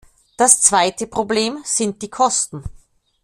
[0.35, 2.63] Das zweite Problem sind die Kosten.